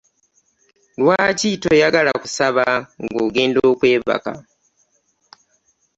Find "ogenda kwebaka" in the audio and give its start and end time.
3.25-4.31